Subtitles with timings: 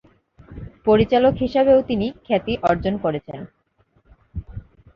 [0.85, 3.39] পরিচালক হিসেবেও তিনি খ্যাতি অর্জন করেছেন।